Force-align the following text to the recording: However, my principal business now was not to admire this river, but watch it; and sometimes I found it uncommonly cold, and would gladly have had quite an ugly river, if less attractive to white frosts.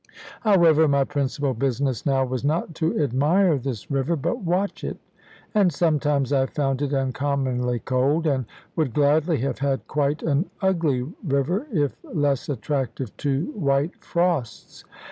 However, 0.41 0.87
my 0.87 1.03
principal 1.03 1.53
business 1.53 2.07
now 2.07 2.25
was 2.25 2.43
not 2.43 2.73
to 2.73 2.97
admire 3.03 3.59
this 3.59 3.91
river, 3.91 4.15
but 4.15 4.39
watch 4.39 4.83
it; 4.83 4.97
and 5.53 5.71
sometimes 5.71 6.33
I 6.33 6.47
found 6.47 6.81
it 6.81 6.91
uncommonly 6.91 7.77
cold, 7.77 8.25
and 8.25 8.45
would 8.75 8.95
gladly 8.95 9.37
have 9.41 9.59
had 9.59 9.87
quite 9.87 10.23
an 10.23 10.49
ugly 10.59 11.07
river, 11.23 11.67
if 11.71 11.95
less 12.03 12.49
attractive 12.49 13.15
to 13.17 13.51
white 13.53 14.03
frosts. 14.03 14.83